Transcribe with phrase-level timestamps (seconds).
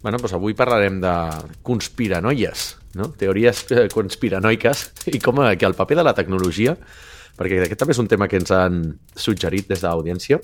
[0.00, 1.12] Bueno, doncs avui parlarem de
[1.62, 3.10] conspiranoies, no?
[3.20, 6.72] teories eh, conspiranoiques i com eh, que el paper de la tecnologia,
[7.36, 8.80] perquè aquest també és un tema que ens han
[9.12, 10.40] suggerit des de l'audiència,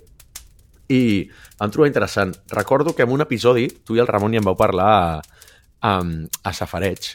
[0.93, 2.35] i em trobo interessant.
[2.53, 5.41] Recordo que en un episodi, tu i el Ramon ja em vau parlar a,
[5.81, 7.15] a, a Safareig,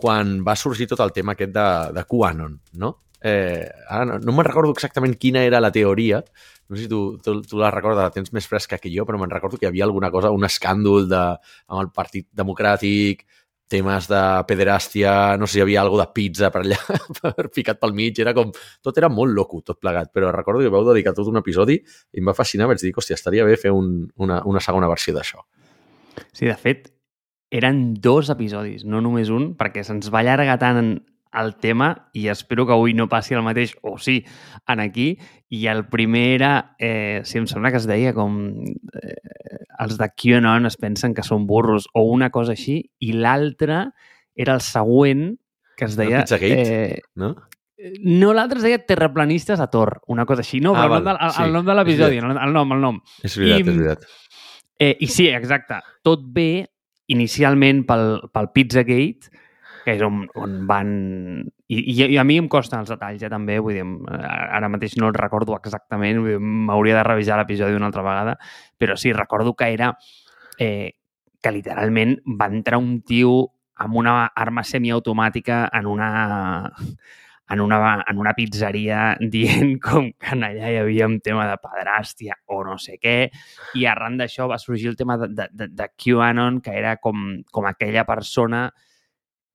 [0.00, 2.94] quan va sorgir tot el tema aquest de, de QAnon, no?
[3.20, 6.22] Eh, ara no, no me'n recordo exactament quina era la teoria,
[6.70, 9.18] no sé si tu, tu, tu la recordes, la tens més fresca que jo, però
[9.20, 11.20] me'n recordo que hi havia alguna cosa, un escàndol de,
[11.68, 13.26] amb el Partit Democràtic,
[13.70, 16.78] temes de pederàstia, no sé hi havia alguna de pizza per allà,
[17.20, 18.50] per ficat pel mig, era com...
[18.82, 22.22] Tot era molt loco, tot plegat, però recordo que vau dedicar tot un episodi i
[22.22, 25.44] em va fascinar, vaig dir, hòstia, estaria bé fer un, una, una segona versió d'això.
[26.32, 26.90] Sí, de fet,
[27.54, 30.96] eren dos episodis, no només un, perquè se'ns va allargar tant
[31.32, 34.20] el tema i espero que avui no passi el mateix, o sí,
[34.68, 35.12] en aquí.
[35.50, 39.14] I el primer era, eh, si em sembla que es deia com eh,
[39.80, 43.86] els de QAnon es pensen que són burros o una cosa així, i l'altre
[44.34, 45.32] era el següent
[45.76, 46.24] que es deia...
[46.24, 47.34] Pizzagate, eh, no?
[48.04, 50.60] No, l'altre es deia Terraplanistes a Tor, una cosa així.
[50.60, 51.42] No, ah, el, nom de, el, sí.
[51.46, 52.98] el nom de l'episodi, el, el nom, el nom.
[53.24, 54.04] És veritat, I, és veritat.
[54.80, 55.80] Eh, I sí, exacte.
[56.04, 56.50] Tot bé
[57.10, 59.32] inicialment pel, pel Pizzagate,
[59.84, 60.90] que és on, on van...
[61.70, 63.58] I, i, I a mi em costen els detalls, eh, també.
[63.62, 68.36] Vull dir, ara mateix no el recordo exactament, m'hauria de revisar l'episodi una altra vegada,
[68.78, 69.94] però sí, recordo que era
[70.58, 70.96] eh,
[71.40, 73.32] que literalment va entrar un tio
[73.80, 76.10] amb una arma semiautomàtica en una
[77.50, 82.36] en una, en una pizzeria dient com que allà hi havia un tema de pedràstia
[82.54, 83.16] o no sé què,
[83.74, 87.66] i arran d'això va sorgir el tema de, de, de QAnon, que era com, com
[87.66, 88.68] aquella persona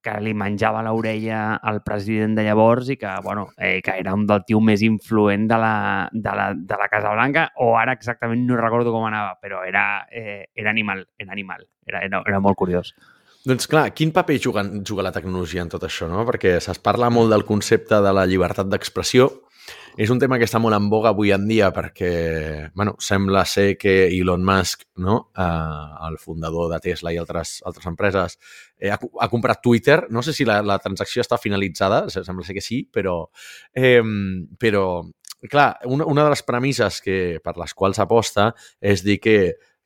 [0.06, 4.26] que li menjava l'orella al president de llavors i que, bueno, eh, que era un
[4.28, 5.74] del tio més influent de la,
[6.12, 10.06] de, la, de la Casa Blanca, o ara exactament no recordo com anava, però era,
[10.10, 12.94] eh, era animal, era animal, era, era, era molt curiós.
[13.46, 16.24] Doncs clar, quin paper juga, juga la tecnologia en tot això, no?
[16.26, 19.28] Perquè es parla molt del concepte de la llibertat d'expressió.
[19.96, 22.10] És un tema que està molt en boga avui en dia perquè,
[22.76, 25.30] bueno, sembla ser que Elon Musk, no?
[25.32, 28.36] eh, el fundador de Tesla i altres, altres empreses,
[28.76, 30.02] eh, ha, ha comprat Twitter.
[30.12, 33.22] No sé si la, la transacció està finalitzada, sembla ser que sí, però,
[33.72, 34.02] eh,
[34.60, 34.84] però
[35.48, 39.38] clar, una, una de les premisses que, per les quals aposta és dir que,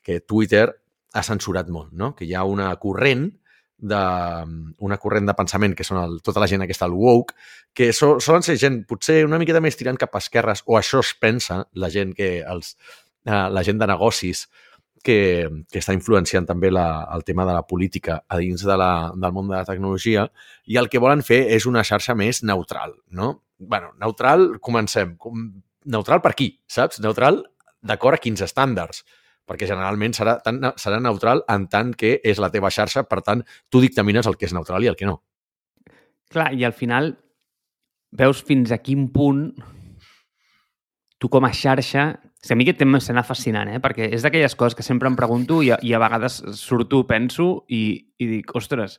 [0.02, 0.66] que Twitter
[1.14, 2.16] ha censurat molt, no?
[2.18, 3.38] que hi ha una corrent de,
[3.80, 7.36] una corrent de pensament que són el, tota la gent aquesta, el woke,
[7.72, 11.00] que so, solen ser gent potser una miqueta més tirant cap a esquerres, o això
[11.04, 12.74] es pensa la gent que els,
[13.24, 14.48] eh, la gent de negocis
[15.02, 18.92] que, que està influenciant també la, el tema de la política a dins de la,
[19.16, 20.26] del món de la tecnologia
[20.68, 23.38] i el que volen fer és una xarxa més neutral, no?
[23.60, 25.16] bueno, neutral, comencem.
[25.84, 27.00] Neutral per qui, saps?
[27.04, 27.42] Neutral
[27.80, 29.04] d'acord a quins estàndards
[29.50, 33.42] perquè generalment serà, tan, serà neutral en tant que és la teva xarxa, per tant,
[33.68, 35.18] tu dictamines el que és neutral i el que no.
[36.30, 37.16] Clar, i al final
[38.14, 39.48] veus fins a quin punt
[41.20, 42.12] tu com a xarxa...
[42.40, 43.82] És a mi aquest tema s'anà fascinant, eh?
[43.84, 47.66] perquè és d'aquelles coses que sempre em pregunto i a, i a vegades surto, penso
[47.68, 47.82] i,
[48.16, 48.94] i dic, ostres,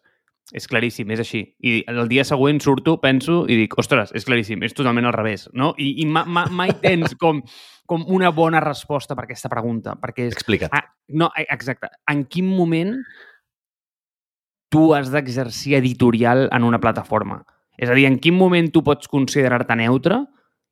[0.52, 1.42] és claríssim, és així.
[1.64, 5.48] I el dia següent surto, penso i dic, ostres, és claríssim, és totalment al revés.
[5.58, 5.72] No?
[5.80, 7.40] I, i ma, ma, mai tens com,
[7.88, 9.96] com una bona resposta per aquesta pregunta.
[10.02, 10.74] Perquè és, Explica't.
[10.76, 10.84] Ah,
[11.16, 11.92] no, eh, exacte.
[12.12, 12.98] En quin moment
[14.72, 17.42] tu has d'exercir editorial en una plataforma?
[17.80, 20.20] És a dir, en quin moment tu pots considerar-te neutre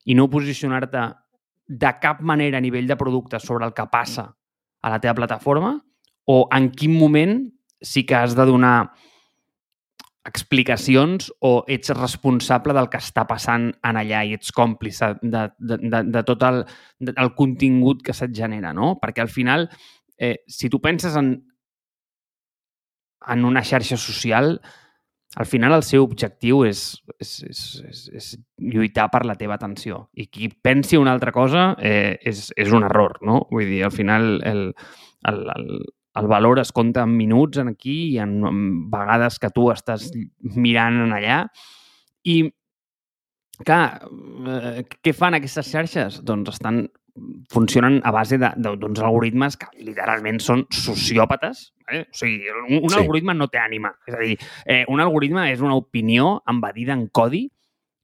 [0.06, 1.08] i no posicionar-te
[1.70, 4.28] de cap manera a nivell de producte sobre el que passa
[4.82, 5.78] a la teva plataforma?
[6.28, 7.40] O en quin moment
[7.82, 8.92] sí que has de donar
[10.28, 15.78] explicacions o ets responsable del que està passant en allà i ets còmplice de, de,
[15.80, 16.64] de, de tot el,
[17.00, 18.98] de, el contingut que se't genera, no?
[19.02, 19.70] Perquè al final,
[20.18, 21.34] eh, si tu penses en,
[23.28, 24.58] en una xarxa social,
[25.36, 26.82] al final el seu objectiu és,
[27.22, 28.30] és, és, és, és
[28.74, 30.08] lluitar per la teva atenció.
[30.18, 33.44] I qui pensi una altra cosa eh, és, és un error, no?
[33.52, 34.64] Vull dir, al final el,
[35.30, 35.70] el, el,
[36.20, 38.62] el valor es compta en minuts en aquí i en, en
[38.92, 40.10] vegades que tu estàs
[40.56, 41.42] mirant en allà.
[42.28, 42.42] I,
[43.66, 43.84] clar,
[44.56, 46.22] eh, què fan aquestes xarxes?
[46.28, 46.88] Doncs estan
[47.52, 51.70] funcionen a base d'uns algoritmes que literalment són sociòpates.
[51.90, 52.04] Eh?
[52.06, 53.00] O sigui, un, un sí.
[53.00, 53.92] algoritme no té ànima.
[54.08, 57.46] És a dir, eh, un algoritme és una opinió embadida en codi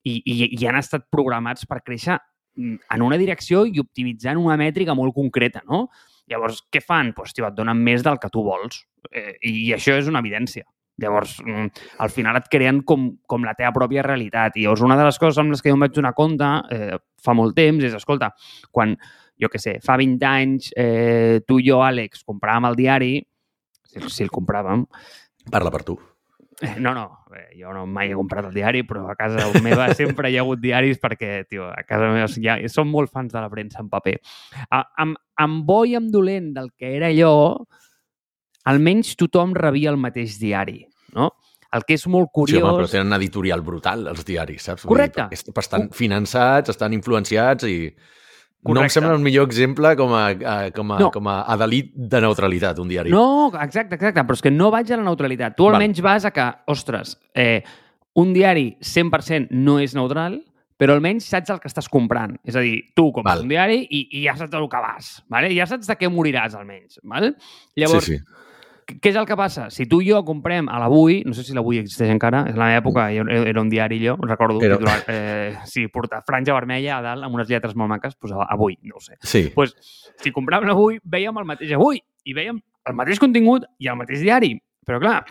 [0.06, 4.57] i, i, i han estat programats per créixer mm, en una direcció i optimitzant una
[4.59, 5.88] mètrica molt concreta, no?
[6.31, 7.12] Llavors, què fan?
[7.18, 8.81] Pues, tio, et donen més del que tu vols.
[9.12, 10.66] Eh, I això és una evidència.
[11.01, 11.68] Llavors, mm,
[12.00, 14.56] al final et creen com, com la teva pròpia realitat.
[14.56, 16.98] I llavors, una de les coses amb les que jo em vaig donar compte eh,
[17.22, 18.31] fa molt temps és, escolta,
[18.72, 18.95] quan,
[19.42, 23.13] jo què sé, fa 20 anys, eh, tu i jo, Àlex, compràvem el diari,
[23.92, 24.88] si, si el compràvem.
[25.51, 26.00] Parla per tu.
[26.80, 27.06] No, no,
[27.36, 30.44] eh, jo no mai he comprat el diari, però a casa meva sempre hi ha
[30.46, 33.90] hagut diaris perquè, tio, a casa meva ja, som molt fans de la premsa en
[33.92, 34.18] paper.
[34.69, 37.36] A, amb, amb bo i amb dolent del que era allò,
[38.72, 40.81] almenys tothom rebia el mateix diari,
[41.16, 41.31] no?
[41.75, 42.63] El que és molt Sí, curiós...
[42.63, 44.86] home, però tenen editorial brutal, els diaris, saps?
[44.88, 45.28] Correcte.
[45.60, 47.90] Estan finançats, estan influenciats i...
[48.65, 48.94] No em Correcte.
[49.00, 51.12] sembla el millor exemple com a, a- com a, No.
[51.12, 53.12] com a adelit de neutralitat, un diari.
[53.12, 55.56] No, exacte, exacte, però és que no vaig a la neutralitat.
[55.56, 55.75] Tu Val.
[55.75, 57.62] almenys vas a que, ostres, eh,
[58.15, 60.41] un diari 100% no és neutral,
[60.77, 62.38] però almenys saps el que estàs comprant.
[62.44, 63.44] És a dir, tu compres Val.
[63.44, 65.23] un diari i, i ja saps el que vas.
[65.29, 65.53] Vale?
[65.56, 67.00] Ja saps de què moriràs, almenys.
[67.03, 67.35] Val?
[67.75, 68.23] Llavors, sí, sí.
[68.85, 69.69] Què- és el que passa?
[69.73, 72.67] Si tu i jo comprem a l'Avui, no sé si l'Avui existeix encara, és la
[72.69, 76.97] meva època, jo- era un diari jo, recordo, Però- titular, eh, sí, portar franja vermella
[76.97, 79.17] a dalt amb unes lletres molt maques, doncs Avui, no ho sé.
[79.21, 79.73] Sí, pues,
[80.21, 84.21] si compràvem l'Avui, veiem el mateix Avui i veiem el mateix contingut i el mateix
[84.21, 84.53] diari.
[84.85, 85.25] Però clar,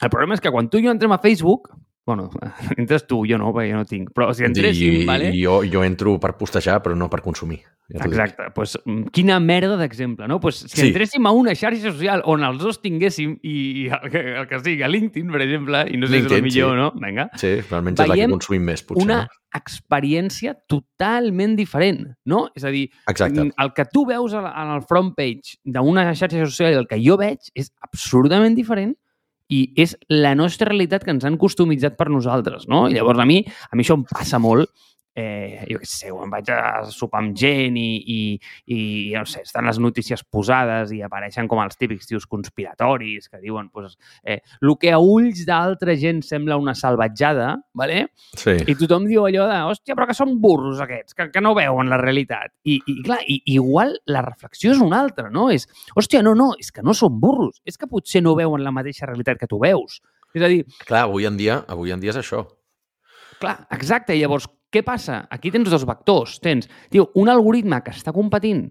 [0.00, 1.68] el problema és que quan tu i jo entrem a Facebook,
[2.06, 2.30] bueno,
[2.76, 5.32] entres tu, jo no, perquè jo no tinc, però si entréssim, I, vale?
[5.36, 7.60] jo, jo entro per postejar, però no per consumir.
[7.90, 8.12] Ja dic.
[8.12, 10.38] Exacte, pues, mm, quina merda d'exemple, no?
[10.40, 10.86] Pues, si Sí.
[10.88, 14.60] entréssim a una xarxa social on els dos tinguéssim, i, i el, que, el que
[14.62, 16.78] sigui, a LinkedIn, per exemple, i no sé si és LinkedIn, el millor, sí.
[16.78, 17.06] no?
[17.06, 17.28] Vinga.
[17.42, 19.02] Sí, almenys és la que consumim més, potser.
[19.04, 19.36] una No?
[19.58, 22.44] experiència totalment diferent, no?
[22.54, 23.42] És a dir, Exacte.
[23.42, 27.00] Mm, el que tu veus en el front page d'una xarxa social i el que
[27.02, 28.94] jo veig és absolutament diferent
[29.50, 32.86] i és la nostra realitat que ens han customitzat per nosaltres, no?
[32.88, 34.70] I llavors a mi, a mi això em passa molt,
[35.14, 38.18] eh, jo què sé, quan vaig a sopar amb gent i, i,
[38.70, 38.78] i
[39.16, 43.70] no sé, estan les notícies posades i apareixen com els típics tios conspiratoris que diuen,
[43.70, 48.06] pues, eh, el que a ulls d'altra gent sembla una salvatjada, ¿vale?
[48.36, 48.56] Sí.
[48.66, 51.90] I tothom diu allò de, hòstia, però que són burros aquests, que, que no veuen
[51.90, 52.54] la realitat.
[52.64, 55.48] I, i clar, i, igual la reflexió és una altra, no?
[55.50, 55.66] És,
[55.96, 59.08] hòstia, no, no, és que no són burros, és que potser no veuen la mateixa
[59.10, 60.00] realitat que tu veus.
[60.34, 62.44] És a dir, Clar, avui en dia, avui en dia és això.
[63.40, 65.24] clar, exacte, llavors, què passa?
[65.30, 66.38] Aquí tens dos vectors.
[66.40, 68.68] Tens, tio, un algoritme que està competint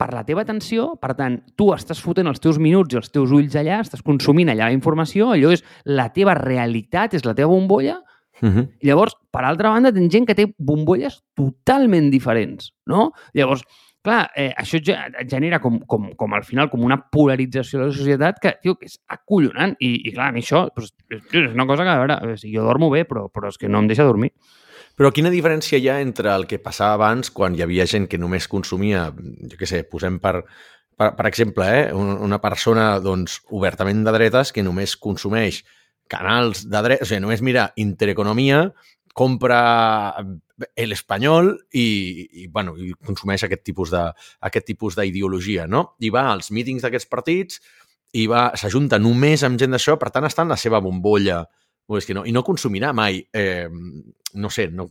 [0.00, 3.32] per la teva atenció, per tant, tu estàs fotent els teus minuts i els teus
[3.36, 7.52] ulls allà, estàs consumint allà la informació, allò és la teva realitat, és la teva
[7.52, 8.00] bombolla,
[8.40, 8.68] Uh -huh.
[8.80, 13.12] Llavors, per altra banda, tens gent que té bombolles totalment diferents, no?
[13.34, 13.62] Llavors,
[14.02, 17.92] clar, eh, això et genera com, com, com al final com una polarització de la
[17.96, 19.74] societat que, tio, que és acollonant.
[19.80, 22.64] I, i clar, a mi això doncs, és una cosa que, a veure, si jo
[22.64, 24.32] dormo bé, però, però és que no em deixa dormir.
[24.96, 28.18] Però quina diferència hi ha entre el que passava abans, quan hi havia gent que
[28.20, 30.42] només consumia, jo què sé, posem per,
[30.98, 35.62] per, per exemple, eh, un- una persona doncs, obertament de dretes que només consumeix
[36.10, 38.64] canals de dretes, o sigui, només mira Intereconomia,
[39.14, 39.60] compra
[40.76, 41.86] El Espanyol i,
[42.42, 44.02] i, bueno, i consumeix aquest tipus de
[44.48, 45.94] aquest tipus d'ideologia, no?
[46.00, 47.60] I va als mítings d'aquests partits
[48.12, 51.44] i va s'ajunta només amb gent d'això, per tant està en la seva bombolla
[51.90, 53.66] o és que no, i no consumirà mai, eh,
[54.38, 54.84] no sé, no,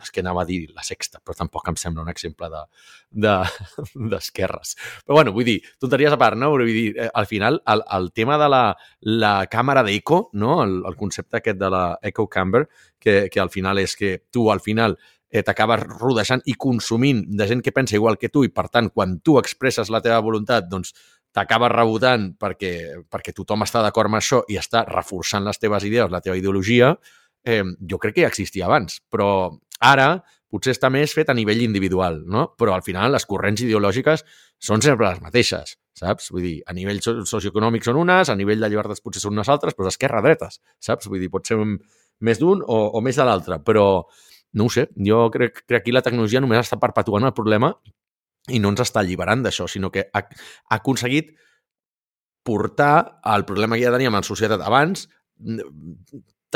[0.00, 2.86] és que anava a dir la sexta, però tampoc em sembla un exemple d'esquerres.
[3.12, 4.72] De, d'esquerres.
[5.04, 6.48] però bueno, vull dir, tonteries a part, no?
[6.54, 8.62] Vull dir, eh, al final, el, el tema de la,
[9.04, 10.62] la càmera d'eco, no?
[10.64, 12.64] El, el concepte aquest de la echo camber,
[12.98, 14.96] que, que al final és que tu al final
[15.36, 18.88] eh, t'acabes rodejant i consumint de gent que pensa igual que tu i, per tant,
[18.94, 20.94] quan tu expresses la teva voluntat, doncs
[21.36, 22.72] t'acabes rebotant perquè,
[23.12, 26.94] perquè tothom està d'acord amb això i està reforçant les teves idees, la teva ideologia,
[27.44, 29.28] eh, jo crec que ja existia abans, però
[29.84, 32.46] ara potser està més fet a nivell individual, no?
[32.56, 34.24] Però al final les corrents ideològiques
[34.62, 36.30] són sempre les mateixes, saps?
[36.32, 39.50] Vull dir, a nivell so socioeconòmic són unes, a nivell de llibertats potser són unes
[39.52, 41.10] altres, però esquerra-dretes, saps?
[41.10, 44.06] Vull dir, pot ser més d'un o, o més de l'altre, però
[44.56, 47.74] no ho sé, jo crec que aquí la tecnologia només està perpetuant el problema
[48.48, 51.34] i no ens està alliberant d'això, sinó que ha, ha aconseguit
[52.46, 55.08] portar el problema que ja teníem en societat abans,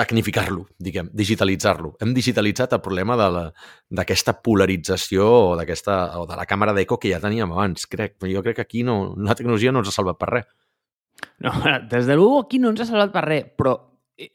[0.00, 1.96] tecnificar-lo, diguem, digitalitzar-lo.
[2.00, 7.50] Hem digitalitzat el problema d'aquesta polarització o, o de la càmera d'eco que ja teníem
[7.52, 8.16] abans, crec.
[8.22, 10.50] Jo crec que aquí no, la tecnologia no ens ha salvat per res.
[11.42, 11.52] No,
[11.92, 13.74] des de l'U aquí no ens ha salvat per res, però
[14.16, 14.30] eh,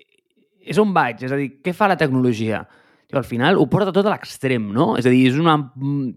[0.59, 2.65] és on vaig, és a dir, què fa la tecnologia?
[3.05, 4.93] Tio, al final ho porta tot a l'extrem, no?
[4.99, 5.57] És a dir, és, una,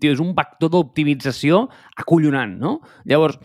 [0.01, 1.67] tio, és un vector d'optimització
[2.01, 2.79] acollonant, no?
[3.09, 3.37] Llavors,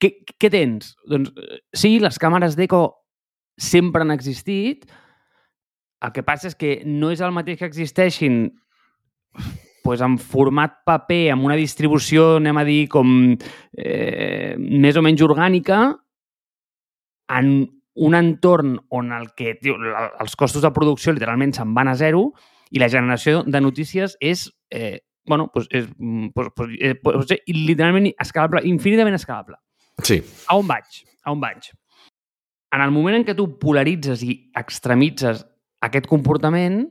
[0.00, 0.94] què, què tens?
[1.10, 2.82] Doncs eh, sí, les càmeres d'eco
[3.58, 4.86] sempre han existit,
[6.04, 8.44] el que passa és que no és el mateix que existeixin
[9.82, 15.24] pues, en format paper, amb una distribució, anem a dir, com eh, més o menys
[15.26, 15.80] orgànica,
[17.38, 17.50] en
[17.98, 19.74] un entorn on el que, tio,
[20.22, 22.28] els costos de producció literalment se'n van a zero
[22.70, 25.86] i la generació de notícies és, eh, bueno, pues, és
[26.34, 29.56] pues, pues, eh, pues, literalment escalable, infinitament escalable.
[30.02, 30.22] Sí.
[30.46, 31.02] A on vaig?
[31.24, 31.70] A on vaig?
[32.72, 35.44] En el moment en què tu polaritzes i extremitzes
[35.84, 36.82] aquest comportament,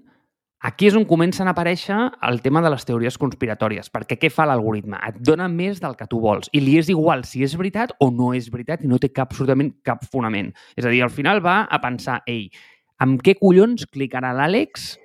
[0.66, 4.48] aquí és on comencen a aparèixer el tema de les teories conspiratòries, perquè què fa
[4.50, 4.98] l'algoritme?
[5.06, 8.10] Et dona més del que tu vols i li és igual si és veritat o
[8.12, 10.54] no és veritat i no té cap, absolutament cap fonament.
[10.76, 12.48] És a dir, al final va a pensar, ei,
[13.04, 14.96] amb què collons clicarà l'Àlex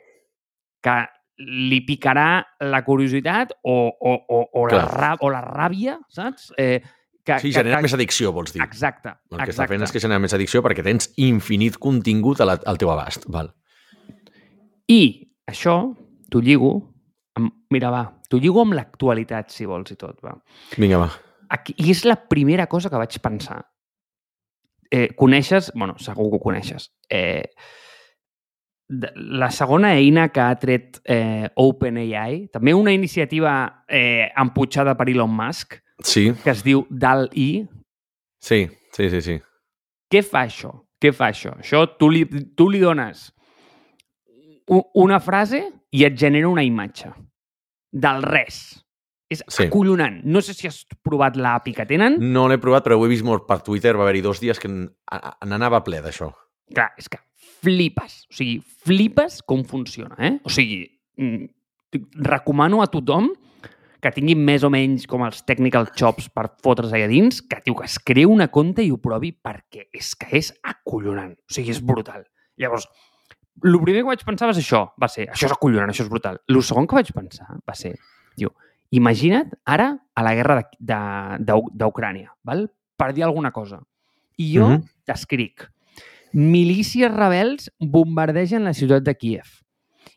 [0.83, 0.97] que
[1.43, 6.51] li picarà la curiositat o, o, o, o, la, rà- o la ràbia, saps?
[6.59, 6.83] Eh,
[7.25, 8.63] que, Sí, genera més addicció, vols dir.
[8.65, 9.73] Exacte, El que està exacte.
[9.73, 13.27] fent és que genera més addicció perquè tens infinit contingut a la, al teu abast.
[13.31, 13.53] Val.
[14.91, 15.03] I
[15.49, 15.77] això
[16.31, 16.73] t'ho lligo
[17.39, 17.53] amb...
[17.73, 20.35] Mira, va, t'ho lligo amb l'actualitat, si vols, i tot, va.
[20.77, 21.11] Vinga, va.
[21.53, 23.61] Aquí, I és la primera cosa que vaig pensar.
[24.93, 25.71] Eh, coneixes...
[25.75, 26.91] bueno, segur que ho coneixes.
[27.09, 27.49] Eh,
[28.89, 35.31] la segona eina que ha tret eh, OpenAI, també una iniciativa eh, emputxada per Elon
[35.35, 37.67] Musk, Sí, que es diu DAL-I.
[38.43, 39.37] sí, sí, sí, sí.
[40.11, 40.73] Què fa això?
[41.01, 41.55] Què fa això?
[41.59, 42.25] Això tu li,
[42.57, 43.31] tu li dones
[44.95, 45.63] una frase
[45.93, 47.11] i et genera una imatge.
[47.93, 48.79] Del res.
[49.29, 49.65] És Sí.
[49.65, 50.21] acollonant.
[50.25, 52.19] No sé si has provat l'API que tenen.
[52.33, 53.97] No l'he provat, però ho he vist molt per Twitter.
[53.97, 56.33] Va haver-hi dos dies que n'anava ple d'això.
[56.73, 57.19] Clar, és que
[57.63, 58.27] flipes.
[58.31, 60.39] O sigui, flipes com funciona, eh?
[60.45, 60.87] O sigui,
[61.17, 61.45] mm,
[62.25, 63.31] recomano a tothom
[64.03, 67.77] que tingui més o menys com els technical chops per fotre's allà dins, que, tio,
[67.79, 71.37] que es creu una compte i ho provi perquè és que és acollonant.
[71.39, 72.25] O sigui, és brutal.
[72.59, 72.89] Llavors,
[73.63, 74.83] el primer que vaig pensar va ser això.
[75.01, 76.41] Va ser, això és acollonant, això és brutal.
[76.49, 77.95] El segon que vaig pensar va ser,
[78.35, 78.55] tio,
[78.91, 82.67] imagina't ara a la guerra de- de- d'U- d'Ucrània, val?
[82.97, 83.81] per dir alguna cosa.
[84.39, 84.83] I jo Mhm.
[85.07, 85.69] t'escric,
[86.33, 89.49] milícies rebels bombardegen la ciutat de Kiev.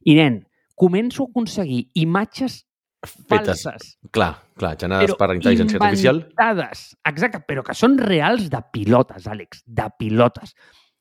[0.06, 0.44] I, nen,
[0.76, 2.64] començo a aconseguir imatges
[3.06, 6.24] Fetes, falses, clar, clar, generades per intel·ligència artificial.
[6.24, 6.86] inventades.
[7.06, 10.56] Exacte, però que són reals de pilotes, Àlex, de pilotes.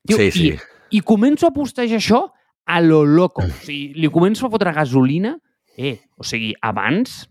[0.05, 0.51] Tio, Sí, sí.
[0.51, 2.21] I, I començo a postejar això
[2.67, 3.43] a lo loco.
[3.49, 5.39] O sigui, li començo a fotre gasolina.
[5.79, 7.25] Eh, o sigui, abans,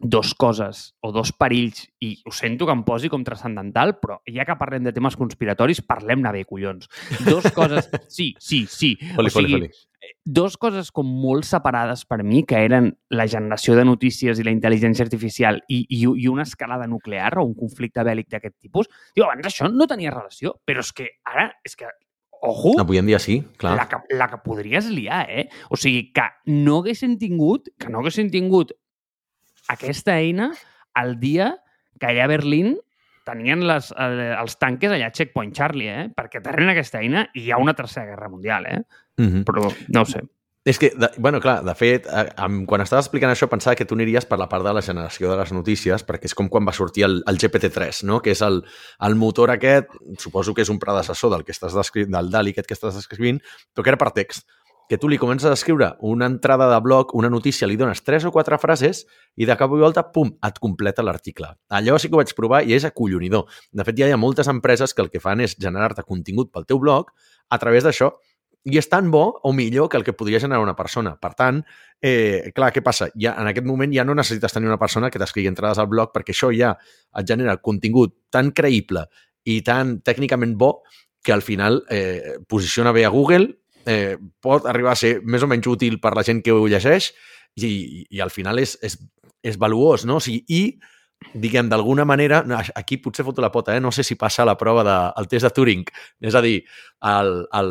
[0.00, 4.44] dos coses o dos perills, i ho sento que em posi com transcendental, però ja
[4.46, 6.90] que parlem de temes conspiratoris, parlem-ne bé, collons.
[7.26, 7.90] Dos coses...
[8.14, 8.94] Sí, sí, sí.
[9.14, 10.14] Foli, o sigui, foli, foli.
[10.24, 14.52] dos coses com molt separades per mi, que eren la generació de notícies i la
[14.54, 19.26] intel·ligència artificial i, i, i una escalada nuclear o un conflicte bèl·lic d'aquest tipus, tio,
[19.26, 21.90] abans això no tenia relació, però és que ara, és que,
[22.44, 23.74] ojo, Avui en dia sí, clar.
[23.80, 25.48] la que, la que podries liar, eh?
[25.70, 28.74] O sigui, que no haguessin tingut, que no haguessin tingut
[29.68, 30.50] aquesta eina
[31.00, 31.54] el dia
[32.00, 32.76] que allà a Berlín
[33.24, 36.06] tenien les, eh, els tanques allà a Checkpoint Charlie, eh?
[36.14, 38.80] Perquè darrere aquesta eina hi ha una tercera guerra mundial, eh?
[39.16, 39.44] Mhm.
[39.48, 40.22] Però no ho sé.
[40.64, 42.06] És que, de, bueno, clar, de fet,
[42.40, 45.28] amb, quan estaves explicant això pensava que tu aniries per la part de la generació
[45.28, 48.22] de les notícies, perquè és com quan va sortir el, el GPT-3, no?
[48.24, 48.62] que és el,
[49.04, 52.70] el motor aquest, suposo que és un predecessor del que estàs descrivint, del DALI aquest
[52.70, 53.42] que estàs descrivint,
[53.74, 54.48] però que era per text
[54.88, 58.26] que tu li comences a escriure una entrada de blog, una notícia, li dones tres
[58.28, 59.04] o quatre frases
[59.36, 61.54] i de cap i volta, pum, et completa l'article.
[61.72, 63.48] Allò sí que ho vaig provar i és acollonidor.
[63.72, 66.68] De fet, ja hi ha moltes empreses que el que fan és generar-te contingut pel
[66.68, 67.10] teu blog
[67.48, 68.12] a través d'això
[68.64, 71.14] i és tan bo o millor que el que podria generar una persona.
[71.20, 71.60] Per tant,
[72.00, 73.10] eh, clar, què passa?
[73.12, 76.12] Ja, en aquest moment ja no necessites tenir una persona que t'escrigui entrades al blog
[76.14, 76.72] perquè això ja
[77.16, 79.04] et genera contingut tan creïble
[79.44, 80.78] i tan tècnicament bo
[81.24, 83.52] que al final eh, posiciona bé a Google,
[83.86, 87.12] eh, pot arribar a ser més o menys útil per la gent que ho llegeix
[87.56, 88.98] i, i, i al final és, és,
[89.42, 90.18] és valuós, no?
[90.18, 90.62] O sigui, I,
[91.34, 92.42] diguem, d'alguna manera,
[92.74, 93.80] aquí potser foto la pota, eh?
[93.80, 95.84] no sé si passa la prova del de, test de Turing,
[96.20, 96.58] és a dir,
[97.08, 97.70] el, el,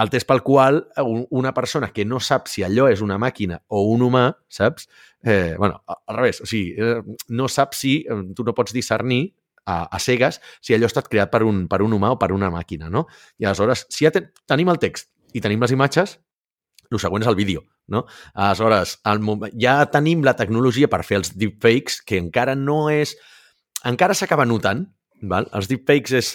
[0.00, 3.60] el test pel qual un- una persona que no sap si allò és una màquina
[3.68, 4.88] o un humà, saps?
[5.24, 7.00] Eh, bueno, al revés, o sigui, eh,
[7.32, 9.32] no saps si, eh, tu no pots discernir
[9.64, 12.30] a, a cegues si allò ha estat creat per un, per un humà o per
[12.36, 13.06] una màquina, no?
[13.40, 16.18] I aleshores, si ja te, tenim el text i tenim les imatges,
[16.90, 18.04] el següent és el vídeo, no?
[18.34, 19.22] Aleshores, el,
[19.60, 23.16] ja tenim la tecnologia per fer els deepfakes, que encara no és...
[23.84, 24.86] Encara s'acaba notant,
[25.28, 25.50] val?
[25.52, 26.30] Els deepfakes és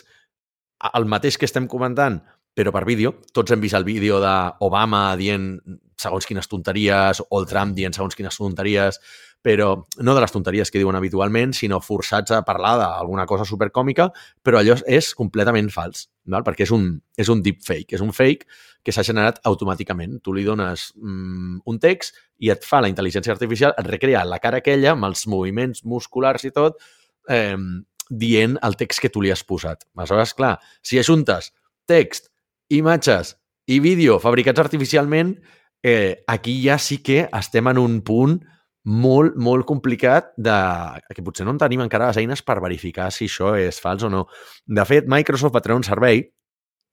[0.93, 2.19] el mateix que estem comentant,
[2.55, 3.15] però per vídeo.
[3.33, 5.53] Tots hem vist el vídeo d'Obama dient
[5.99, 8.99] segons quines tonteries o el Trump dient segons quines tonteries,
[9.43, 9.71] però
[10.03, 14.09] no de les tonteries que diuen habitualment, sinó forçats a parlar d'alguna cosa supercòmica,
[14.43, 16.45] però allò és completament fals, val?
[16.45, 18.47] perquè és un, és un deepfake, és un fake
[18.83, 20.19] que s'ha generat automàticament.
[20.23, 24.39] Tu li dones mm, un text i et fa la intel·ligència artificial, et recrea la
[24.43, 26.79] cara aquella amb els moviments musculars i tot,
[27.29, 27.57] eh,
[28.09, 29.85] dient el text que tu li has posat.
[29.95, 31.51] Aleshores, clar, si ajuntes
[31.89, 32.29] text,
[32.69, 33.35] imatges
[33.69, 35.35] i vídeo fabricats artificialment,
[35.83, 38.39] eh, aquí ja sí que estem en un punt
[38.89, 40.57] molt, molt complicat de,
[41.13, 44.09] que potser no en tenim encara les eines per verificar si això és fals o
[44.09, 44.25] no.
[44.65, 46.25] De fet, Microsoft va treure un servei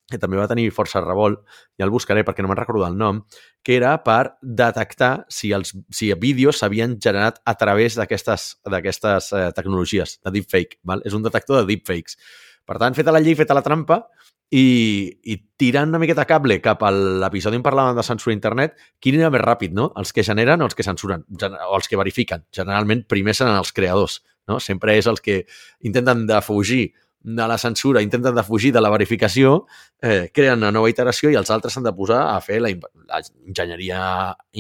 [0.06, 1.40] que també va tenir força revolt,
[1.74, 3.24] ja el buscaré perquè no me'n recordo el nom,
[3.66, 10.20] que era per detectar si els si vídeos s'havien generat a través d'aquestes eh, tecnologies
[10.22, 10.78] de deepfake.
[10.86, 11.02] Val?
[11.04, 12.20] És un detector de deepfakes.
[12.66, 14.04] Per tant, feta la llei, feta la trampa,
[14.50, 18.76] i, i tirant una miqueta cable cap a l'episodi on parlàvem de censura a internet,
[19.02, 19.90] quin era més ràpid, no?
[19.98, 22.46] Els que generen o els que censuren, o els que verifiquen.
[22.54, 24.60] Generalment, primer seran els creadors, no?
[24.62, 25.42] Sempre és els que
[25.82, 26.92] intenten defugir
[27.26, 29.64] de la censura, intenten defugir de la verificació,
[30.00, 32.70] eh, creen una nova iteració i els altres s'han de posar a fer la,
[33.10, 34.02] la enginyeria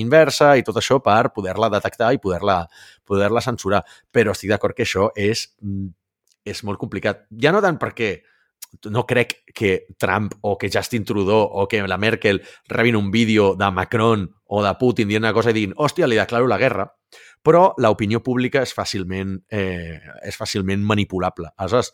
[0.02, 2.64] inversa i tot això per poder-la detectar i poder-la
[3.06, 3.84] poder, -la, censurar.
[4.10, 5.86] Però estic d'acord que això és, mm,
[6.44, 7.28] és molt complicat.
[7.30, 8.24] Ja no tant perquè
[8.90, 13.54] no crec que Trump o que Justin Trudeau o que la Merkel rebin un vídeo
[13.56, 16.86] de Macron o de Putin dient una cosa i diguin hòstia, li declaro la guerra,
[17.42, 21.50] però l'opinió pública és fàcilment, eh, és fàcilment manipulable.
[21.56, 21.92] Aleshores,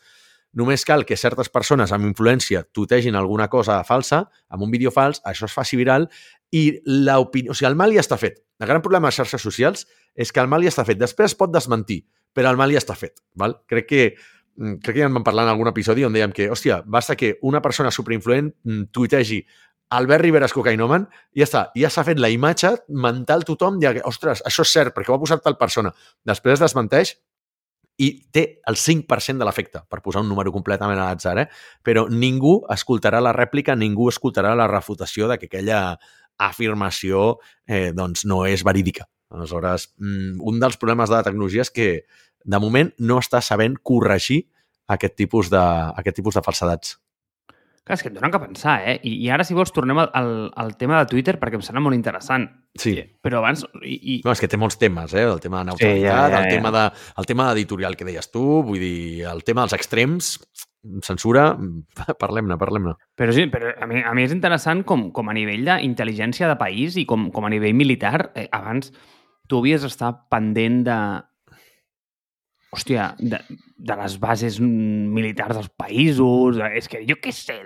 [0.53, 5.23] només cal que certes persones amb influència tutegin alguna cosa falsa, amb un vídeo fals,
[5.25, 6.09] això es faci viral
[6.53, 7.53] i l'opinió...
[7.53, 8.43] O sigui, el mal ja està fet.
[8.61, 11.01] El gran problema de xarxes socials és que el mal ja està fet.
[11.01, 12.03] Després es pot desmentir,
[12.37, 13.21] però el mal ja està fet.
[13.37, 13.57] Val?
[13.69, 14.05] Crec que
[14.57, 17.37] crec que ja en vam parlar en algun episodi on dèiem que, hòstia, basta que
[17.43, 19.43] una persona superinfluent mm, tuitegi
[19.93, 21.05] Albert Rivera és cocainoman,
[21.37, 25.13] ja està, ja s'ha fet la imatge mental tothom, ja ostres, això és cert, perquè
[25.13, 25.93] ho ha posat tal persona.
[26.25, 27.13] Després es desmenteix
[28.01, 31.47] i té el 5% de l'efecte, per posar un número completament a l'atzar, eh?
[31.85, 35.83] però ningú escoltarà la rèplica, ningú escoltarà la refutació de que aquella
[36.41, 37.37] afirmació
[37.69, 39.05] eh, doncs no és verídica.
[39.33, 41.89] Aleshores, mm, un dels problemes de la tecnologia és que
[42.45, 44.43] de moment no està sabent corregir
[44.93, 45.63] aquest tipus de,
[45.97, 46.99] aquest tipus de falsedats.
[47.83, 48.95] Clar, és que et donen que pensar, eh?
[49.03, 50.29] I, i ara, si vols, tornem al, al,
[50.63, 52.45] al tema de Twitter perquè em sembla molt interessant.
[52.79, 52.95] Sí.
[53.27, 53.65] Però abans...
[53.83, 54.19] I, i...
[54.23, 55.25] No, és que té molts temes, eh?
[55.27, 56.43] El tema de neutralitat, sí, ja, ja, ja.
[56.45, 56.85] El, tema de,
[57.19, 60.37] el tema d'editorial que deies tu, vull dir, el tema dels extrems,
[61.03, 61.49] censura,
[62.23, 62.95] parlem-ne, parlem-ne.
[63.19, 66.59] Però sí, però a mi, a mi és interessant com, com a nivell d'intel·ligència de
[66.63, 68.95] país i com, com a nivell militar, eh, abans
[69.51, 71.01] tu havies d'estar pendent de,
[72.73, 73.39] hòstia, de,
[73.77, 77.59] de les bases militars dels països, és que jo què sé,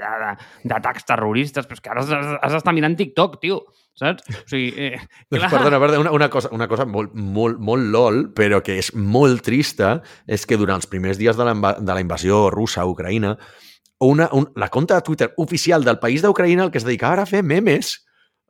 [0.67, 3.61] d'atacs terroristes, però és que ara has, has d'estar mirant TikTok, tio,
[3.99, 4.27] saps?
[4.27, 4.99] O sigui, eh,
[5.31, 8.91] doncs, perdona, perdona, una, una, cosa, una cosa molt, molt, molt lol, però que és
[8.99, 12.89] molt trista, és que durant els primers dies de la, de la invasió russa a
[12.91, 13.37] Ucraïna,
[14.03, 17.25] una, un, la compta de Twitter oficial del país d'Ucraïna el que es dedicava ara
[17.25, 17.95] a fer memes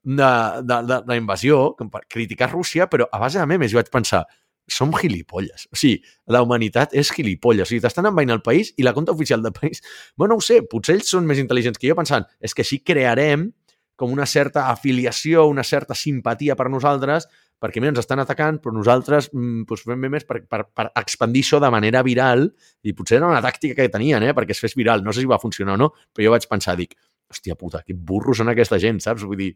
[0.03, 1.77] de, de, de, de la invasió,
[2.09, 3.71] criticar Rússia, però a base de memes.
[3.71, 4.25] Jo vaig pensar,
[4.69, 5.69] som gilipolles.
[5.73, 6.01] O sigui,
[6.33, 7.69] la humanitat és gilipolles.
[7.69, 9.83] O sigui, t'estan envaint el país i la compta oficial del país...
[10.17, 12.81] Bueno, no ho sé, potser ells són més intel·ligents que jo pensant és que així
[12.83, 13.51] crearem
[13.97, 17.27] com una certa afiliació, una certa simpatia per nosaltres,
[17.63, 21.47] perquè mira, ens estan atacant, però nosaltres mm, doncs fem més per, per, per expandir
[21.47, 22.45] això de manera viral
[22.85, 25.05] i potser era una tàctica que tenien, eh, perquè es fes viral.
[25.05, 26.93] No sé si va funcionar o no, però jo vaig pensar, dic,
[27.33, 29.25] hòstia puta, que burros són aquesta gent, saps?
[29.27, 29.51] Vull dir,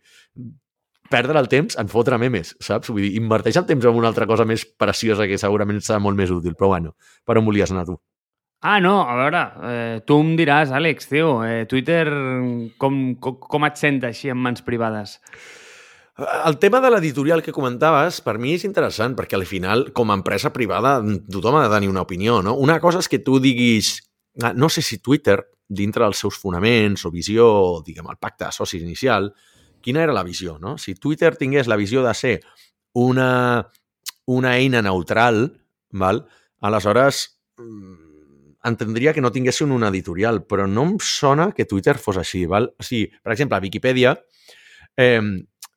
[1.10, 2.92] perdre el temps en fotre memes, saps?
[2.92, 6.18] Vull dir, inverteix el temps en una altra cosa més preciosa que segurament serà molt
[6.18, 6.54] més útil.
[6.58, 6.94] Però bueno,
[7.26, 7.98] per on volies anar tu?
[8.60, 12.04] Ah, no, a veure, eh, tu em diràs, Àlex, tio, eh, Twitter,
[12.78, 15.16] com, com, com et sent així en mans privades?
[16.44, 20.18] El tema de l'editorial que comentaves, per mi és interessant, perquè al final, com a
[20.18, 20.98] empresa privada,
[21.32, 22.52] tothom ha de tenir una opinió, no?
[22.60, 23.94] Una cosa és que tu diguis,
[24.42, 25.38] ah, no sé si Twitter,
[25.70, 27.46] dintre dels seus fonaments o visió,
[27.86, 29.30] diguem, el pacte de socis inicial,
[29.82, 30.76] quina era la visió, no?
[30.78, 32.36] Si Twitter tingués la visió de ser
[32.92, 33.70] una,
[34.26, 35.44] una eina neutral,
[35.90, 36.24] val?
[36.60, 38.10] aleshores mm,
[38.64, 42.44] entendria que no tinguessin una editorial, però no em sona que Twitter fos així.
[42.46, 42.68] Val?
[42.78, 44.18] O sigui, per exemple, a Wikipedia
[44.96, 45.20] eh,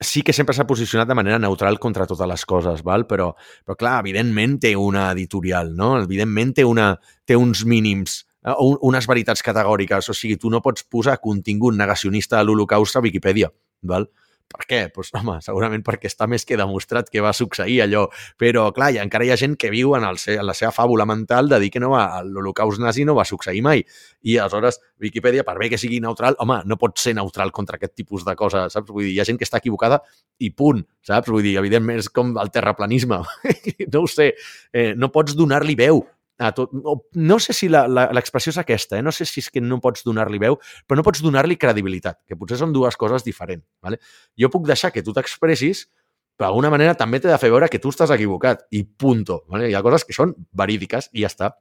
[0.03, 3.07] sí que sempre s'ha posicionat de manera neutral contra totes les coses, val?
[3.07, 3.31] Però,
[3.63, 5.95] però clar, evidentment té una editorial, no?
[6.03, 6.93] Evidentment té, una,
[7.25, 10.09] té uns mínims eh, unes veritats categòriques.
[10.09, 13.51] O sigui, tu no pots posar contingut negacionista de l'Holocaust a Wikipedia.
[13.87, 14.09] Val?
[14.53, 14.79] Per què?
[14.93, 18.03] Pues, home, segurament perquè està més que demostrat que va succeir allò.
[18.39, 21.07] Però, clar, hi, encara hi ha gent que viu en, el, en la seva fàbula
[21.09, 23.81] mental de dir que no va, l'holocaust nazi no va succeir mai.
[24.29, 27.95] I aleshores, Wikipedia, per bé que sigui neutral, home, no pot ser neutral contra aquest
[27.97, 28.93] tipus de coses, saps?
[28.93, 30.03] Vull dir, hi ha gent que està equivocada
[30.37, 31.33] i punt, saps?
[31.33, 33.23] Vull dir, evidentment és com el terraplanisme.
[33.93, 34.35] no ho sé,
[34.69, 36.05] eh, no pots donar-li veu
[36.39, 36.71] a tot.
[36.73, 39.03] No, no sé si l'expressió és aquesta, eh?
[39.05, 42.37] no sé si és que no pots donar-li veu, però no pots donar-li credibilitat, que
[42.39, 43.65] potser són dues coses diferents.
[43.83, 43.99] Vale?
[44.39, 45.85] Jo puc deixar que tu t'expressis,
[46.37, 49.43] però d'alguna manera també t'he de fer veure que tu estàs equivocat i punto.
[49.51, 49.69] Vale?
[49.69, 51.53] Hi ha coses que són verídiques i ja està.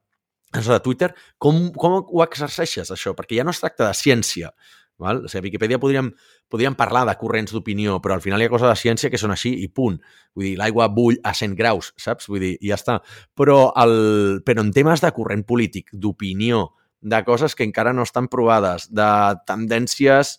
[0.52, 3.14] Això de Twitter, com, com ho exerceixes, això?
[3.16, 4.52] Perquè ja no es tracta de ciència,
[5.00, 5.24] Val?
[5.24, 6.11] O sigui, a Viquipèdia podríem,
[6.52, 9.32] podríem parlar de corrents d'opinió, però al final hi ha coses de ciència que són
[9.32, 9.96] així i punt.
[10.36, 12.28] Vull dir, l'aigua bull a 100 graus, saps?
[12.28, 12.98] Vull dir, ja està.
[13.38, 13.96] Però, el,
[14.44, 16.66] però en temes de corrent polític, d'opinió,
[17.02, 19.08] de coses que encara no estan provades, de
[19.48, 20.38] tendències...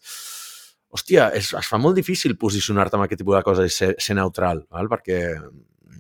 [0.94, 4.14] Hòstia, es, es fa molt difícil posicionar-te amb aquest tipus de coses i ser, ser
[4.14, 4.86] neutral, val?
[4.92, 5.24] perquè,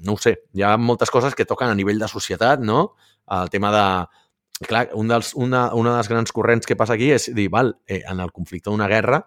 [0.05, 2.91] no ho sé, hi ha moltes coses que toquen a nivell de societat, no?
[3.33, 3.87] El tema de,
[4.69, 8.03] clar, un dels, una, una dels grans corrents que passa aquí és dir, val, eh,
[8.05, 9.23] en el conflicte d'una guerra,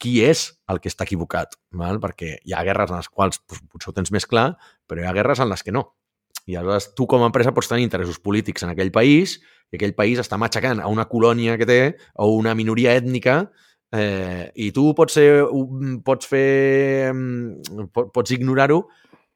[0.00, 1.56] qui és el que està equivocat?
[1.76, 2.00] Val?
[2.02, 4.52] Perquè hi ha guerres en les quals doncs, potser ho tens més clar,
[4.88, 5.90] però hi ha guerres en les que no.
[6.48, 9.38] I aleshores tu com a empresa pots tenir interessos polítics en aquell país
[9.70, 11.80] i aquell país està matxacant a una colònia que té
[12.18, 13.42] o una minoria ètnica
[13.92, 15.44] eh, i tu pots, ser,
[16.06, 17.12] pots fer...
[17.94, 18.82] pots ignorar-ho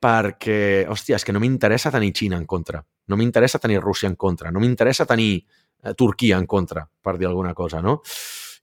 [0.05, 4.19] perquè, hòstia, és que no m'interessa tenir Xina en contra, no m'interessa tenir Rússia en
[4.21, 8.03] contra, no m'interessa tenir eh, Turquia en contra, per dir alguna cosa, no?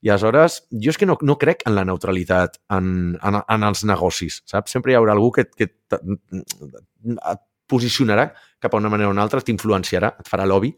[0.01, 3.83] I aleshores, jo és que no, no crec en la neutralitat en, en, en els
[3.85, 4.73] negocis, saps?
[4.73, 9.43] Sempre hi haurà algú que, que et posicionarà cap a una manera o una altra,
[9.45, 10.73] t'influenciarà, et farà lobby,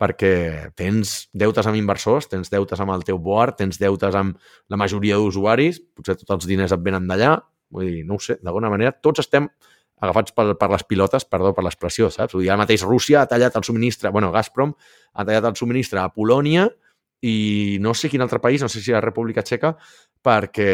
[0.00, 4.36] perquè tens deutes amb inversors, tens deutes amb el teu board, tens deutes amb
[4.70, 7.36] la majoria d'usuaris, potser tots els diners et venen d'allà,
[7.74, 9.48] vull dir, no ho sé, d'alguna manera tots estem
[10.04, 12.34] agafats per, per les pilotes, perdó, per l'expressió, saps?
[12.34, 14.74] Vull dir, ara mateix Rússia ha tallat el subministre, bueno, Gazprom
[15.14, 16.66] ha tallat el subministre a Polònia
[17.24, 19.74] i no sé quin altre país, no sé si la República Txeca,
[20.24, 20.70] perquè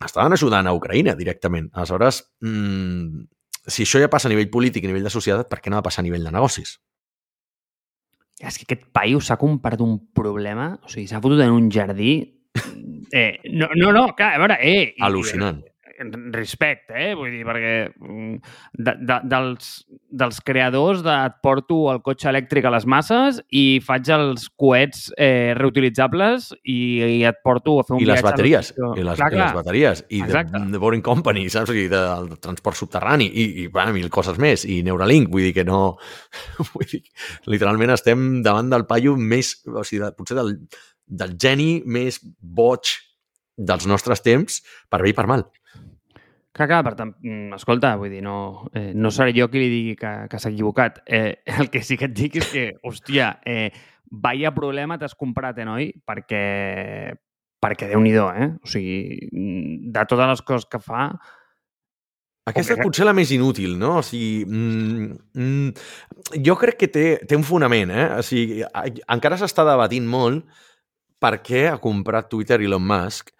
[0.00, 1.68] estaven ajudant a Ucraïna directament.
[1.74, 3.26] Aleshores, mmm,
[3.66, 5.84] si això ja passa a nivell polític, a nivell de societat, per què no ha
[5.84, 6.78] de passar a nivell de negocis?
[8.40, 12.14] És que aquest paio s'ha comparat un problema, o sigui, s'ha fotut en un jardí...
[13.10, 14.94] Eh, no, no, no, clar, a veure, eh...
[15.02, 15.60] Al·lucinant.
[15.60, 15.79] I,
[16.32, 17.14] respecte, eh?
[17.18, 18.36] Vull dir, perquè mm,
[18.78, 19.70] de, de, dels,
[20.22, 25.08] dels creadors de et porto el cotxe elèctric a les masses i faig els coets
[25.16, 26.78] eh, reutilitzables i,
[27.20, 30.04] i et porto a fer un I les bateries, i les, clar, i les bateries,
[30.08, 30.56] i Exacte.
[30.56, 31.74] de, de Boring Company, saps?
[31.76, 35.66] I del transport subterrani, i, i bueno, mil coses més, i Neuralink, vull dir que
[35.68, 35.82] no...
[36.72, 37.04] vull dir,
[37.50, 40.56] literalment estem davant del paio més, o sigui, de, potser del,
[41.10, 42.96] del geni més boig
[43.60, 45.44] dels nostres temps, per bé i per mal.
[46.50, 49.70] Clar, clar, per tant, mm, escolta, vull dir, no, eh, no seré jo qui li
[49.70, 50.98] digui que, que s'ha equivocat.
[51.06, 53.70] Eh, el que sí que et dic és que, hòstia, eh,
[54.10, 55.92] vaya problema t'has comprat, eh, noi?
[56.06, 56.42] Perquè,
[57.62, 58.50] perquè déu-n'hi-do, eh?
[58.64, 61.12] O sigui, mm, de totes les coses que fa...
[62.50, 64.00] Aquesta és potser la més inútil, no?
[64.00, 68.08] O sigui, mm, mm, jo crec que té, té un fonament, eh?
[68.18, 68.64] O sigui,
[69.06, 70.48] encara s'està debatint molt
[71.22, 73.30] per què ha comprat Twitter Elon Musk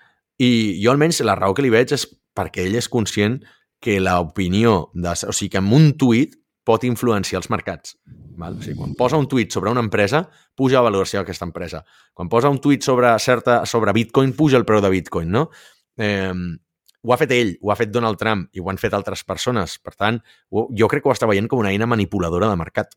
[0.40, 0.50] i
[0.81, 3.40] jo almenys la raó que li veig és perquè ell és conscient
[3.81, 6.37] que l'opinió, de, o sigui, que amb un tuit
[6.68, 7.96] pot influenciar els mercats.
[8.40, 8.59] Val?
[8.61, 10.26] O sigui, quan posa un tuit sobre una empresa,
[10.57, 11.83] puja la valoració d'aquesta empresa.
[12.16, 15.48] Quan posa un tuit sobre, certa, sobre Bitcoin, puja el preu de Bitcoin, no?
[16.00, 16.33] Eh,
[17.00, 19.79] ho ha fet ell, ho ha fet Donald Trump i ho han fet altres persones.
[19.81, 20.20] Per tant,
[20.53, 22.92] jo crec que ho està veient com una eina manipuladora de mercat.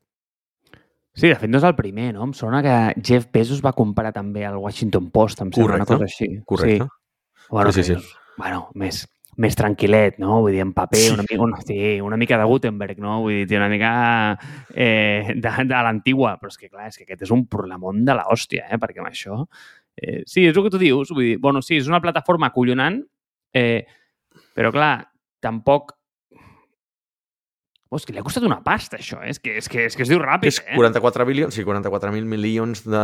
[1.13, 2.25] Sí, de fet no és el primer, no?
[2.25, 6.07] Em sona que Jeff Bezos va comprar també el Washington Post, em sembla, una cosa
[6.09, 6.29] així.
[6.49, 6.87] Correcte.
[6.89, 7.02] Sí.
[7.49, 8.15] Bueno, sí, sí, sí.
[8.37, 9.03] bueno, més,
[9.41, 10.39] més tranquil·let, no?
[10.45, 13.19] Vull dir, en paper, una mica, una, sí, una mica de Gutenberg, no?
[13.25, 13.93] Vull dir, una mica
[14.73, 16.35] eh, de, de l'antigua.
[16.41, 18.79] Però és que, clar, és que aquest és un problemón de l'hòstia, eh?
[18.81, 19.43] Perquè amb això...
[19.93, 21.13] Eh, sí, és el que tu dius.
[21.13, 23.01] Vull dir, bueno, sí, és una plataforma acollonant,
[23.53, 23.83] eh,
[24.57, 24.95] però, clar,
[25.43, 25.97] tampoc
[27.93, 29.29] Oh, és que li ha costat una pasta, això, eh?
[29.29, 32.81] És que, és que, és que es diu ràpid, és 44 bilions, sí, 44.000 milions
[32.89, 33.03] de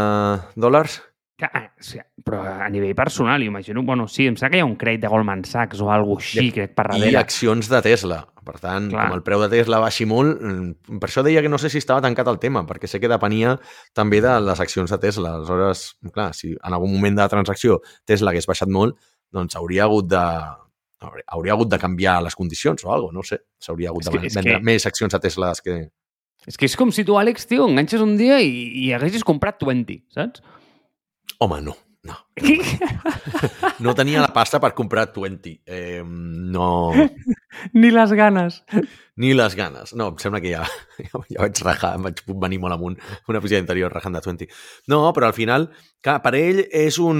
[0.57, 0.95] dòlars.
[1.39, 4.67] Que, ah, sí, però a nivell personal, imagino, bueno, sí, em sembla que hi ha
[4.67, 7.13] un crèdit de Goldman Sachs o alguna així, I, crec, per darrere.
[7.13, 8.19] I accions de Tesla.
[8.49, 9.05] Per tant, Clar.
[9.07, 11.77] com el preu de Tesla baixi molt, mm, per això deia que no sé si
[11.79, 13.53] estava tancat el tema, perquè sé que depenia
[13.93, 15.35] també de les accions de Tesla.
[15.37, 18.97] Aleshores, clar, si en algun moment de la transacció Tesla hagués baixat molt,
[19.31, 20.25] doncs hauria hagut de,
[21.27, 23.39] hauria hagut de canviar les condicions o alguna no sé.
[23.61, 24.65] S'hauria hagut és de que, vendre que...
[24.65, 25.79] més accions a Tesla que...
[26.47, 28.51] És que és com si tu, Àlex, tio, enganxes un dia i,
[28.85, 30.41] i haguessis comprat 20, saps?
[31.37, 31.77] Home, no.
[32.01, 32.15] No.
[33.83, 35.51] no tenia la pasta per comprar 20.
[35.65, 36.91] Eh, no...
[37.73, 38.61] Ni les ganes.
[39.19, 39.93] Ni les ganes.
[39.99, 40.63] No, em sembla que ja,
[41.09, 42.95] ja, ja vaig rajar, em vaig venir molt amunt
[43.27, 44.47] una episodi anterior rajant de 20.
[44.91, 45.67] No, però al final,
[46.05, 47.19] clar, per ell és un,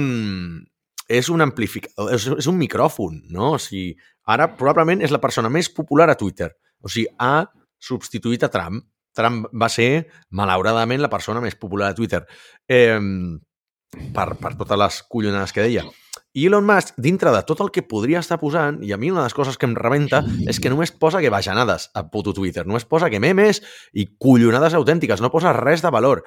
[1.10, 3.52] és un amplificador, és, és un micròfon, no?
[3.58, 3.92] O sigui,
[4.30, 6.48] ara probablement és la persona més popular a Twitter.
[6.80, 7.44] O sigui, ha
[7.80, 8.80] substituït a Trump.
[9.16, 10.06] Trump va ser,
[10.38, 12.22] malauradament, la persona més popular a Twitter.
[12.70, 12.96] Eh,
[14.14, 15.84] per, per totes les collonades que deia.
[16.32, 19.24] I Elon Musk, dintre de tot el que podria estar posant, i a mi una
[19.24, 22.62] de les coses que em rebenta és que només posa que bajanades a puto Twitter,
[22.66, 23.58] només posa que memes
[23.92, 26.22] i collonades autèntiques, no posa res de valor.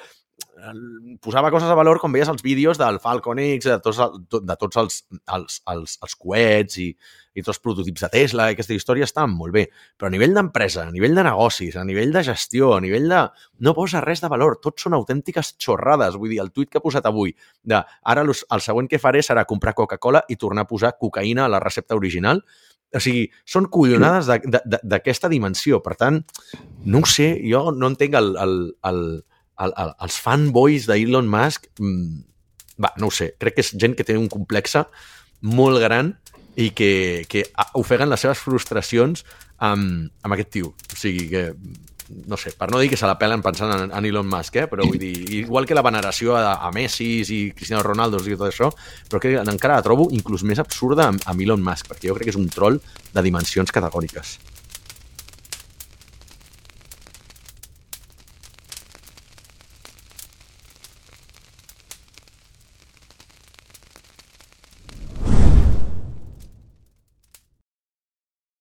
[1.22, 4.00] posava coses a valor com veies els vídeos del Falcon X, de tots,
[4.32, 6.90] de tots els, els, els, els coets i,
[7.34, 9.66] i tots els prototips de Tesla i aquesta història estan molt bé.
[9.98, 13.24] Però a nivell d'empresa, a nivell de negocis, a nivell de gestió, a nivell de...
[13.66, 16.18] No posa res de valor, tots són autèntiques xorrades.
[16.20, 19.46] Vull dir, el tuit que ha posat avui de ara el següent que faré serà
[19.50, 22.44] comprar Coca-Cola i tornar a posar cocaïna a la recepta original,
[22.94, 25.82] o sigui, són collonades d'aquesta dimensió.
[25.82, 26.20] Per tant,
[26.86, 28.54] no ho sé, jo no entenc el, el,
[28.90, 29.02] el,
[29.66, 31.72] el, el, els fanboys d'Elon Musk.
[31.80, 32.22] Mm,
[32.84, 34.86] va, no ho sé, crec que és gent que té un complexe
[35.44, 36.14] molt gran
[36.56, 37.48] i que, que
[37.80, 39.26] ofeguen les seves frustracions
[39.58, 40.74] amb, amb aquest tio.
[40.74, 41.48] O sigui que,
[42.28, 44.68] no sé, per no dir que se la pelen pensant en, en Elon Musk, eh?
[44.70, 48.50] però vull dir, igual que la veneració a, a Messi i Cristiano Ronaldo i tot
[48.50, 48.70] això,
[49.10, 52.30] però que encara la trobo inclús més absurda amb, amb Elon Musk, perquè jo crec
[52.30, 52.82] que és un troll
[53.14, 54.38] de dimensions categòriques.